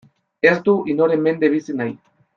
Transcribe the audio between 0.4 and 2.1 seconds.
Ez du inoren mende bizi nahi.